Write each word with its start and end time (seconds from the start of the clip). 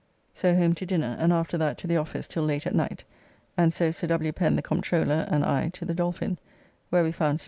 343] 0.33 0.33
So 0.33 0.59
home 0.65 0.73
to 0.73 0.85
dinner, 0.87 1.15
and 1.23 1.31
after 1.31 1.59
that 1.59 1.77
to 1.77 1.85
the 1.85 1.95
office 1.97 2.25
till 2.25 2.41
late 2.43 2.65
at 2.65 2.73
night, 2.73 3.03
and 3.55 3.71
so 3.71 3.91
Sir 3.91 4.07
W. 4.07 4.31
Pen, 4.31 4.55
the 4.55 4.63
Comptroller, 4.63 5.27
and 5.29 5.45
I 5.45 5.69
to 5.73 5.85
the 5.85 5.93
Dolphin, 5.93 6.39
where 6.89 7.03
we 7.03 7.11
found 7.11 7.33
Sir 7.39 7.39
W. 7.39 7.39